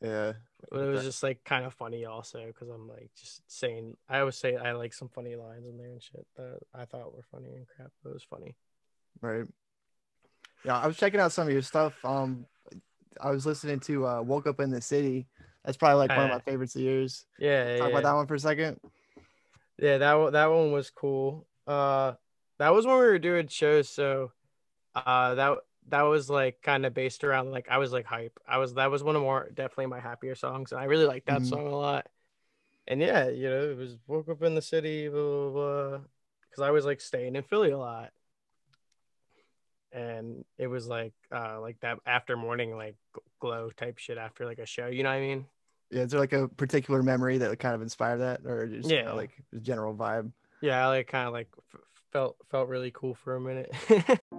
[0.05, 0.32] yeah.
[0.70, 4.20] But it was just like kind of funny also because I'm like just saying I
[4.20, 7.24] always say I like some funny lines in there and shit that I thought were
[7.30, 7.90] funny and crap.
[8.02, 8.55] But it was funny.
[9.20, 9.44] Right.
[10.64, 11.92] Yeah, I was checking out some of your stuff.
[12.05, 12.46] Um,
[13.20, 15.26] I was listening to uh, "Woke Up in the City."
[15.64, 17.24] That's probably like one of my favorites of yours.
[17.38, 17.98] Yeah, Talk yeah.
[17.98, 18.80] about that one for a second.
[19.78, 21.46] Yeah, that one that one was cool.
[21.66, 22.12] Uh
[22.59, 24.32] that was when we were doing shows, so
[24.94, 25.59] uh that
[25.89, 28.39] that was like kind of based around like I was like hype.
[28.49, 31.26] I was that was one of more definitely my happier songs, and I really liked
[31.26, 31.47] that Mhm.
[31.49, 32.07] song a lot.
[32.87, 35.99] And yeah, you know, it was woke up in the city, blah blah blah,
[36.51, 38.12] because I was like staying in Philly a lot,
[39.93, 42.97] and it was like uh like that after morning like
[43.41, 44.87] glow type shit after like a show.
[44.87, 45.47] You know what I mean?
[45.91, 49.12] Yeah, is there like a particular memory that kind of inspired that, or just Yeah.
[49.12, 50.32] like the general vibe?
[50.61, 51.80] Yeah, I like kind of like f-
[52.12, 53.72] felt felt really cool for a minute.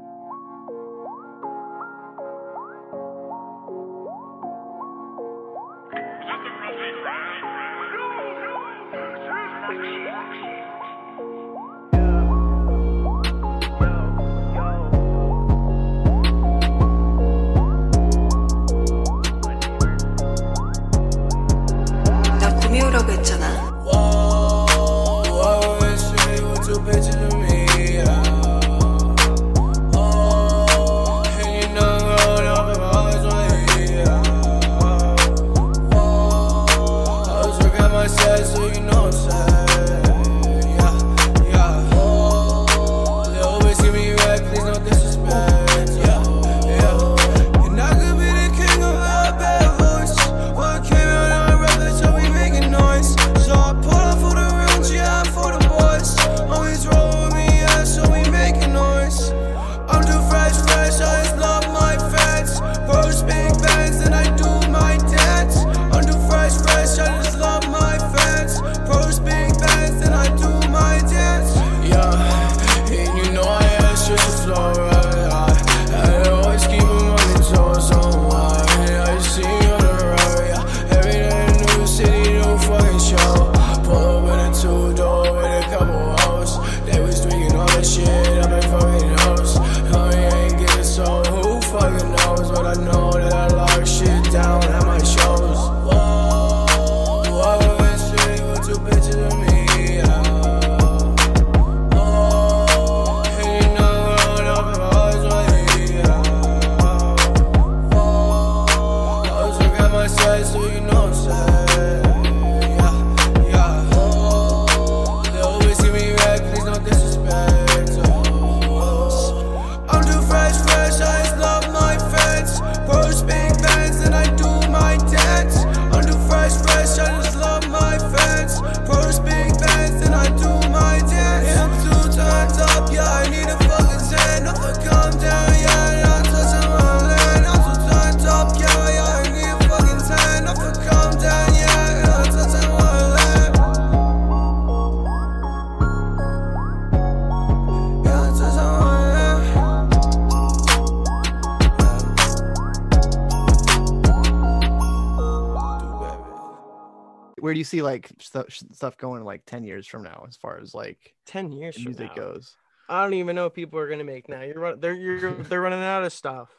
[157.75, 161.51] see like stuff stuff going like 10 years from now as far as like 10
[161.51, 162.23] years music now.
[162.23, 162.55] goes?
[162.87, 164.41] I don't even know what people are gonna make now.
[164.41, 166.49] You're run- they're you're they're running out of stuff.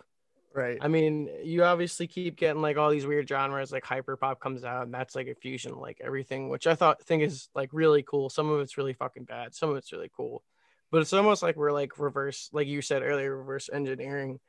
[0.55, 0.79] Right.
[0.81, 4.65] I mean, you obviously keep getting like all these weird genres, like hyper pop comes
[4.65, 8.03] out, and that's like a fusion, like everything, which I thought think is like really
[8.03, 8.31] cool.
[8.31, 10.43] Some of it's really fucking bad, some of it's really cool,
[10.91, 14.41] but it's almost like we're like reverse, like you said earlier, reverse engineering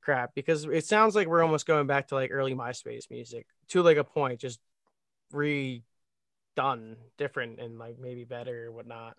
[0.00, 3.82] crap because it sounds like we're almost going back to like early MySpace music to
[3.82, 4.60] like a point, just
[6.60, 9.16] redone, different, and like maybe better or whatnot.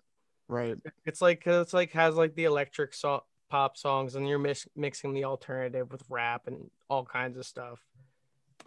[0.48, 0.76] Right.
[1.04, 4.68] It's like uh, it's like has like the electric so- pop songs, and you're mix-
[4.76, 7.80] mixing the alternative with rap and all kinds of stuff,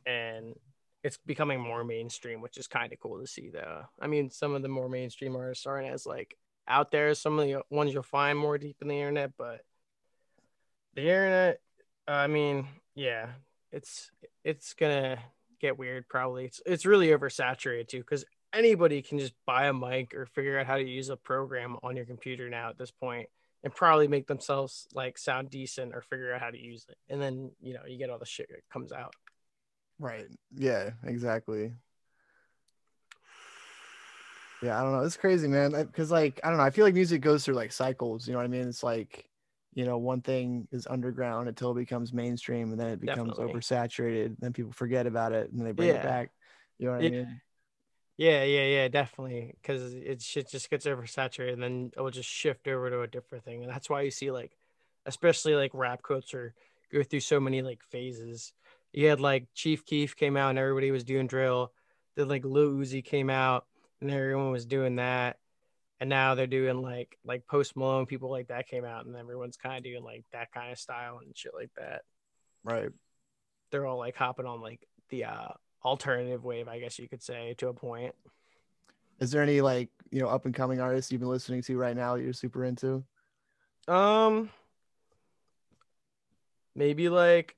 [0.05, 0.55] and
[1.03, 3.49] it's becoming more mainstream, which is kind of cool to see.
[3.49, 6.35] Though, I mean, some of the more mainstream artists aren't as like
[6.67, 9.61] out there some of the ones you'll find more deep in the internet, but
[10.95, 11.59] the internet,
[12.07, 13.27] I mean, yeah,
[13.71, 14.09] it's
[14.43, 15.19] it's gonna
[15.59, 16.45] get weird probably.
[16.45, 18.25] It's it's really oversaturated too because
[18.55, 21.95] anybody can just buy a mic or figure out how to use a program on
[21.95, 23.29] your computer now at this point
[23.63, 26.97] and probably make themselves like sound decent or figure out how to use it.
[27.09, 29.13] And then, you know, you get all the shit that comes out.
[29.99, 30.25] Right.
[30.55, 31.73] Yeah, exactly.
[34.61, 35.03] Yeah, I don't know.
[35.03, 35.71] It's crazy, man.
[35.71, 36.63] Because like I don't know.
[36.63, 38.27] I feel like music goes through like cycles.
[38.27, 38.67] You know what I mean?
[38.67, 39.27] It's like
[39.73, 43.53] you know one thing is underground until it becomes mainstream, and then it becomes Definitely.
[43.53, 44.35] oversaturated.
[44.39, 45.95] Then people forget about it, and then they bring Yeah.
[45.95, 46.31] it back.
[46.79, 47.07] You know what Yeah.
[47.07, 47.41] I mean?
[48.17, 49.55] Yeah, yeah, yeah, definitely.
[49.61, 53.07] Because it shit just gets oversaturated, and then it will just shift over to a
[53.07, 54.55] different thing, and that's why you see like,
[55.05, 56.53] especially like rap culture
[56.93, 58.53] go through so many like phases.
[58.93, 61.73] You had like Chief Keef came out, and everybody was doing drill.
[62.15, 63.65] Then like Lil Uzi came out,
[63.99, 65.37] and everyone was doing that.
[65.99, 69.57] And now they're doing like like Post Malone, people like that came out, and everyone's
[69.57, 72.03] kind of doing like that kind of style and shit like that.
[72.63, 72.89] Right.
[73.71, 75.47] They're all like hopping on like the uh
[75.85, 78.13] alternative wave, I guess you could say, to a point.
[79.19, 81.95] Is there any like you know up and coming artists you've been listening to right
[81.95, 83.03] now that you're super into?
[83.87, 84.49] Um,
[86.75, 87.55] maybe like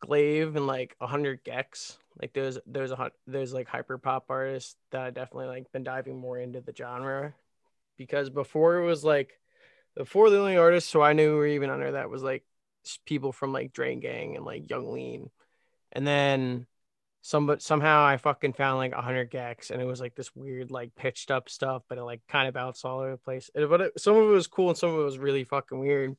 [0.00, 1.98] Glaive and like a hundred gecs.
[2.20, 2.92] Like those, those,
[3.28, 7.32] those like hyper pop artists that I definitely like been diving more into the genre
[7.96, 9.38] because before it was like
[9.96, 12.44] before the only artists who I knew were even under that was like
[13.04, 15.30] people from like Drain Gang and like Yung Lean,
[15.92, 16.66] and then
[17.20, 20.34] some but somehow I fucking found like a hundred gecs and it was like this
[20.34, 23.50] weird like pitched up stuff, but it like kind of bounced all over the place.
[23.54, 25.78] It- but it, some of it was cool and some of it was really fucking
[25.78, 26.16] weird.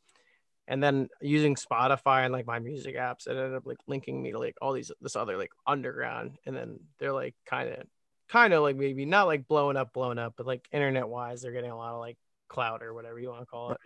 [0.67, 4.33] And then using Spotify and like my music apps, it ended up like linking me
[4.33, 7.87] to like all these this other like underground, and then they're like kind of
[8.27, 11.53] kind of like maybe not like blowing up, blowing up, but like internet wise, they're
[11.53, 12.17] getting a lot of like
[12.49, 13.79] clout or whatever you want to call it.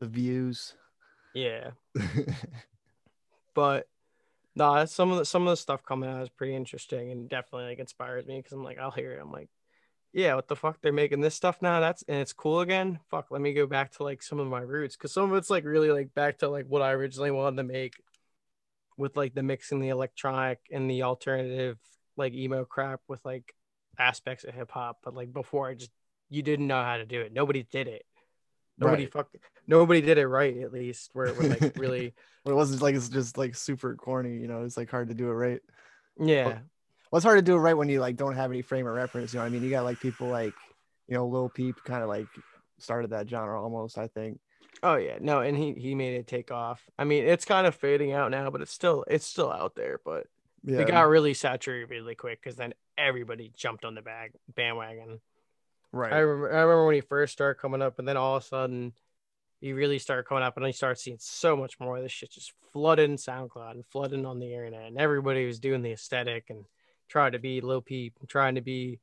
[0.00, 0.74] The views.
[1.34, 1.70] Yeah.
[3.54, 3.86] but
[4.56, 7.68] no, some of the some of the stuff coming out is pretty interesting and definitely
[7.68, 9.20] like inspires me because I'm like I'll hear it.
[9.20, 9.48] I'm like,
[10.12, 10.80] yeah, what the fuck?
[10.80, 11.80] They're making this stuff now.
[11.80, 13.00] That's and it's cool again.
[13.10, 15.50] Fuck, let me go back to like some of my roots because some of it's
[15.50, 17.94] like really like back to like what I originally wanted to make
[18.96, 21.78] with like the mixing the electronic and the alternative
[22.16, 23.52] like emo crap with like
[23.98, 24.98] aspects of hip hop.
[25.02, 25.90] But like before, I just
[26.30, 27.32] you didn't know how to do it.
[27.32, 28.04] Nobody did it.
[28.78, 29.26] Nobody Right.
[29.66, 30.56] Nobody did it right.
[30.58, 32.14] At least where it was like really.
[32.44, 34.36] But it wasn't like it's just like super corny.
[34.36, 35.60] You know, it's like hard to do it right.
[36.20, 36.58] Yeah.
[37.10, 38.94] Well, it's hard to do it right when you like don't have any frame of
[38.94, 39.32] reference.
[39.32, 40.54] You know, I mean, you got like people like
[41.08, 42.26] you know Lil Peep kind of like
[42.78, 43.98] started that genre almost.
[43.98, 44.40] I think.
[44.82, 46.82] Oh yeah, no, and he he made it take off.
[46.98, 50.00] I mean, it's kind of fading out now, but it's still it's still out there.
[50.04, 50.26] But
[50.64, 50.80] Yeah.
[50.80, 55.20] it got really saturated really quick because then everybody jumped on the bag bandwagon.
[55.92, 56.12] Right.
[56.12, 58.46] I remember, I remember when he first started coming up, and then all of a
[58.46, 58.92] sudden,
[59.64, 61.96] he really started coming up, and you start seeing so much more.
[61.96, 65.80] of This shit just flooding SoundCloud and flooding on the internet, and everybody was doing
[65.80, 66.66] the aesthetic and
[67.08, 69.00] trying to be Lil Peep, trying to be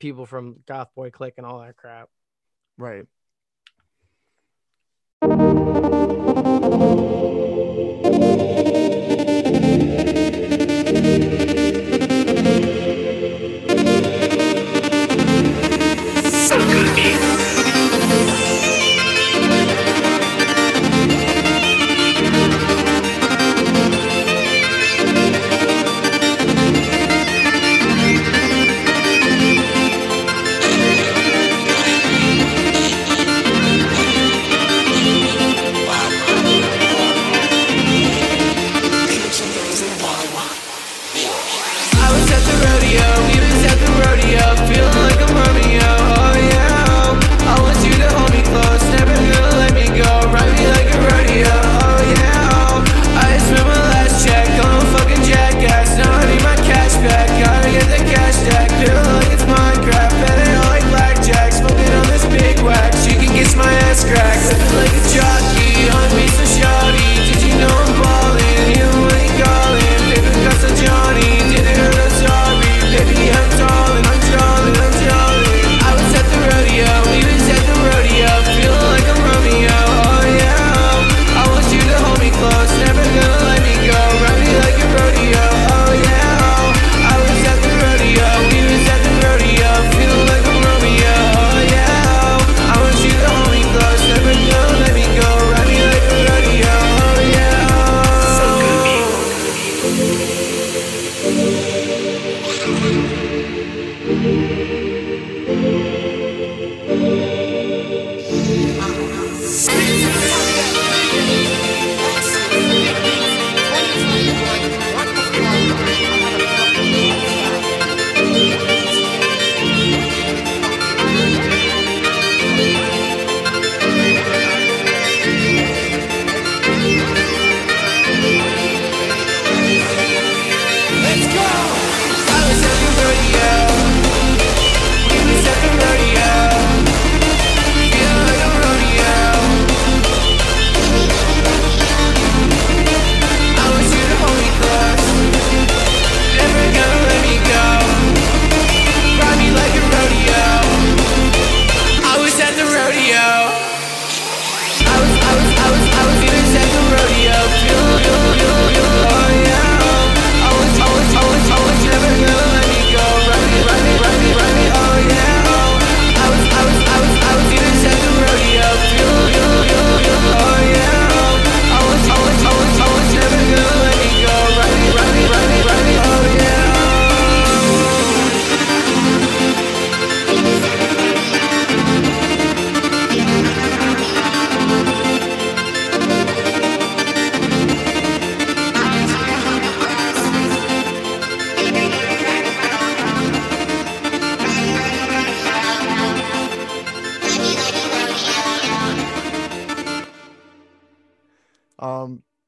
[0.00, 2.08] people from GothBoiClique and all that crap.
[2.76, 3.04] Right.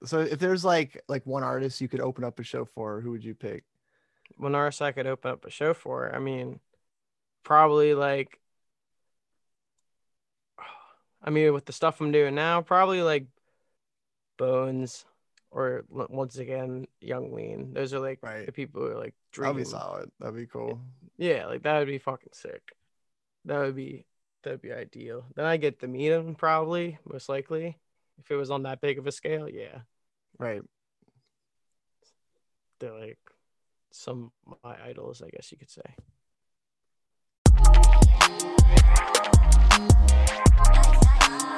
[0.08, 3.10] So if there's like like one artist you could open up a show for, who
[3.12, 3.64] would you pick?
[4.36, 6.14] One artist I could open up a show for.
[6.14, 6.60] I mean,
[7.44, 8.38] probably like.
[11.22, 13.26] I mean, with the stuff I'm doing now, probably like
[14.36, 15.04] Bones
[15.50, 17.74] or once again Yung Lean.
[17.74, 18.46] Those are like Right.
[18.46, 20.10] the people who are like That'd be solid.
[20.20, 20.80] That'd be cool.
[21.16, 22.62] Yeah, like that would be fucking sick.
[23.44, 24.04] That would be
[24.42, 25.24] that'd be ideal.
[25.34, 27.78] Then I get to meet him probably, most likely.
[28.18, 29.80] If it was on that big of a scale, yeah.
[30.36, 30.62] Right.
[32.80, 33.18] They're like
[33.90, 35.82] some of my idols, I guess you could say.
[40.64, 41.57] Pretty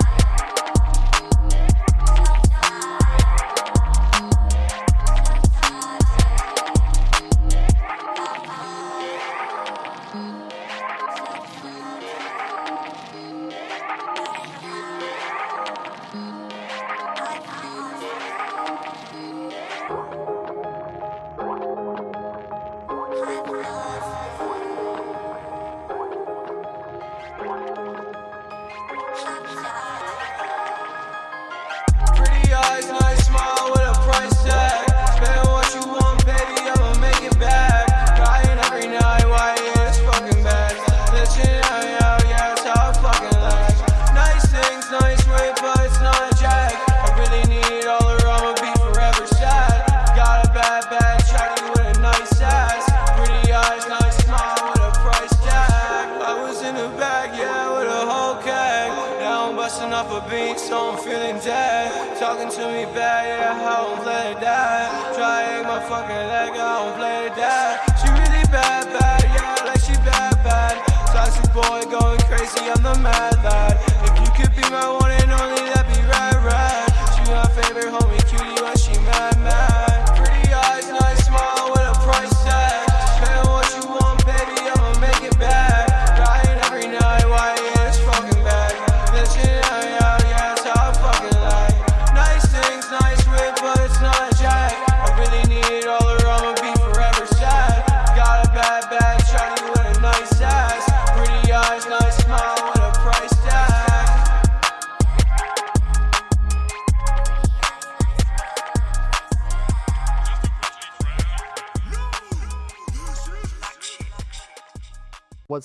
[62.95, 65.15] Bad, yeah, I don't play that.
[65.15, 67.87] Try my fucking leg, I don't play that.
[68.03, 70.75] She really bad, bad, yeah, like she bad, bad.
[71.15, 73.30] Toxic boy going crazy, I'm the mad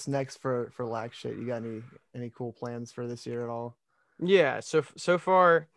[0.06, 1.36] What's next for for Lack shit?
[1.36, 1.82] You got any
[2.14, 3.76] any cool plans for this year at all?
[4.20, 5.68] Yeah, so so far,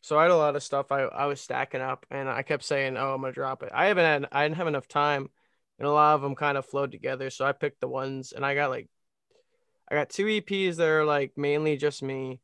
[0.00, 2.64] so I had a lot of stuff I I was stacking up, and I kept
[2.64, 5.30] saying, "Oh, I'm gonna drop it." I haven't had I didn't have enough time,
[5.78, 7.30] and a lot of them kind of flowed together.
[7.30, 8.88] So I picked the ones, and I got like,
[9.88, 12.40] I got two EPs that are like mainly just me,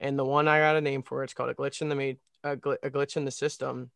[0.00, 2.50] and the one I got a name for it's called a glitch in the ma-
[2.50, 3.90] a, gl- a glitch in the system.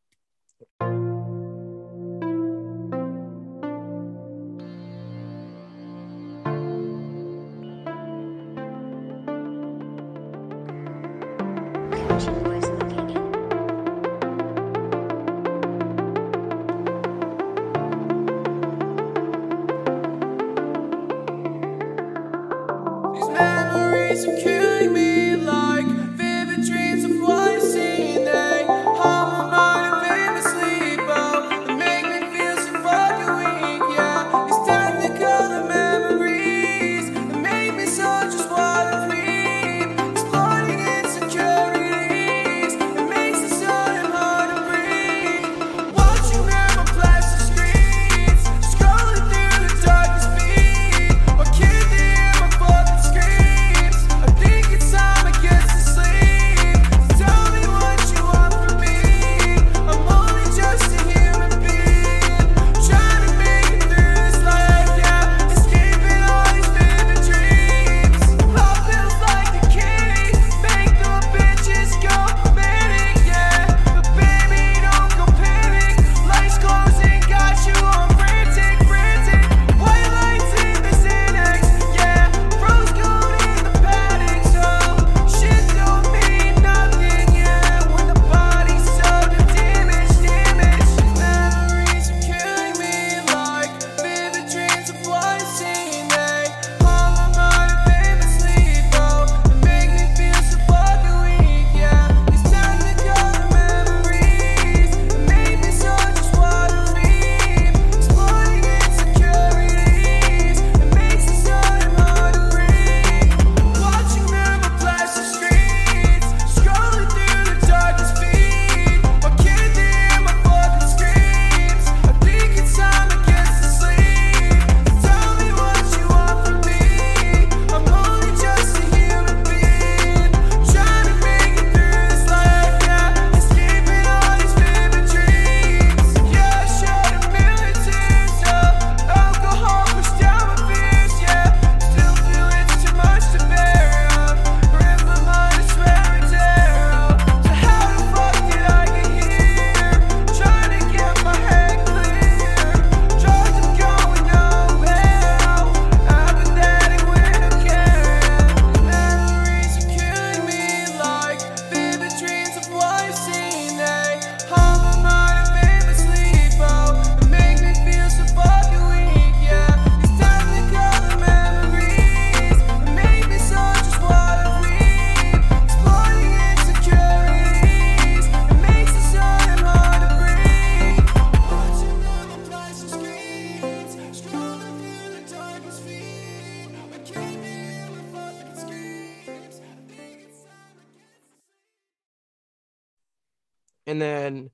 [193.86, 194.50] And then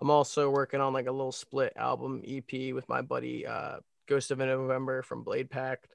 [0.00, 4.30] I'm also working on like a little split album EP with my buddy uh, Ghost
[4.30, 5.88] of November from Blade Pact.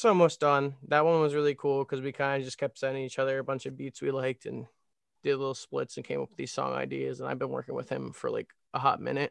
[0.00, 0.76] That's almost done.
[0.88, 3.44] That one was really cool because we kind of just kept sending each other a
[3.44, 4.64] bunch of beats we liked and
[5.22, 7.20] did little splits and came up with these song ideas.
[7.20, 9.30] And I've been working with him for like a hot minute.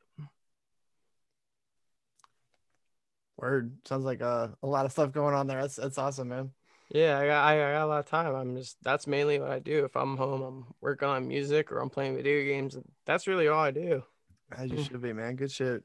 [3.35, 5.59] Word sounds like uh, a lot of stuff going on there.
[5.59, 6.51] That's that's awesome, man.
[6.91, 8.35] Yeah, I got I, I got a lot of time.
[8.35, 9.85] I'm just that's mainly what I do.
[9.85, 12.77] If I'm home, I'm working on music or I'm playing video games.
[13.07, 14.03] That's really all I do.
[14.55, 15.35] As you should be, man.
[15.35, 15.83] Good shit.